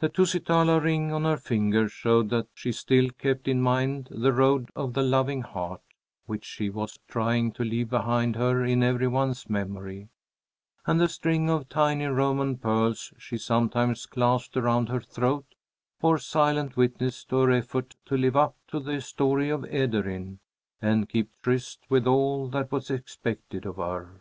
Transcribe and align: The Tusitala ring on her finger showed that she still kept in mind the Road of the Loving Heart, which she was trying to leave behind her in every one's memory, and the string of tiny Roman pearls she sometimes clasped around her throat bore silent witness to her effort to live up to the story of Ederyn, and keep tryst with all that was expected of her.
The 0.00 0.10
Tusitala 0.10 0.82
ring 0.82 1.14
on 1.14 1.24
her 1.24 1.38
finger 1.38 1.88
showed 1.88 2.28
that 2.28 2.46
she 2.52 2.72
still 2.72 3.08
kept 3.16 3.48
in 3.48 3.62
mind 3.62 4.08
the 4.10 4.30
Road 4.34 4.68
of 4.76 4.92
the 4.92 5.02
Loving 5.02 5.40
Heart, 5.40 5.80
which 6.26 6.44
she 6.44 6.68
was 6.68 6.98
trying 7.08 7.52
to 7.52 7.64
leave 7.64 7.88
behind 7.88 8.36
her 8.36 8.62
in 8.62 8.82
every 8.82 9.08
one's 9.08 9.48
memory, 9.48 10.10
and 10.84 11.00
the 11.00 11.08
string 11.08 11.48
of 11.48 11.70
tiny 11.70 12.04
Roman 12.04 12.58
pearls 12.58 13.14
she 13.16 13.38
sometimes 13.38 14.04
clasped 14.04 14.58
around 14.58 14.90
her 14.90 15.00
throat 15.00 15.46
bore 16.02 16.18
silent 16.18 16.76
witness 16.76 17.24
to 17.30 17.36
her 17.38 17.50
effort 17.50 17.96
to 18.04 18.16
live 18.18 18.36
up 18.36 18.56
to 18.68 18.78
the 18.78 19.00
story 19.00 19.48
of 19.48 19.62
Ederyn, 19.62 20.40
and 20.82 21.08
keep 21.08 21.30
tryst 21.40 21.78
with 21.88 22.06
all 22.06 22.46
that 22.50 22.70
was 22.70 22.90
expected 22.90 23.64
of 23.64 23.76
her. 23.76 24.20